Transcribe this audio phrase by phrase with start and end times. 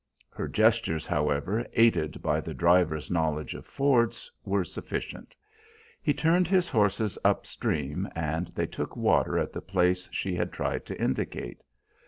[0.31, 5.35] Her gestures, however, aided by the driver's knowledge of fords, were sufficient;
[6.01, 10.51] he turned his horses up stream and they took water at the place she had
[10.51, 11.61] tried to indicate.